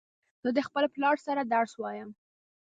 زه 0.43 0.49
د 0.57 0.59
خپل 0.67 0.83
پلار 0.95 1.15
سره 1.25 1.41
درس 1.53 1.71
وایم 1.81 2.09